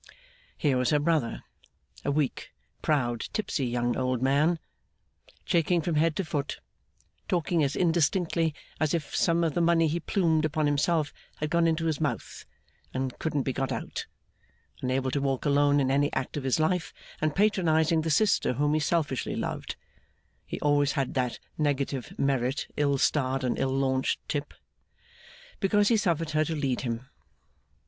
[0.57, 1.43] Here was her brother,
[2.03, 2.51] a weak,
[2.81, 4.57] proud, tipsy, young old man,
[5.45, 6.59] shaking from head to foot,
[7.27, 11.67] talking as indistinctly as if some of the money he plumed himself upon had got
[11.67, 12.45] into his mouth
[12.91, 14.07] and couldn't be got out,
[14.81, 16.91] unable to walk alone in any act of his life,
[17.21, 19.75] and patronising the sister whom he selfishly loved
[20.47, 24.55] (he always had that negative merit, ill starred and ill launched Tip!)
[25.59, 27.07] because he suffered her to lead him.